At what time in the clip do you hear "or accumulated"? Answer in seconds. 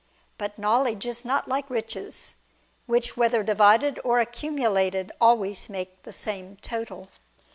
4.03-5.11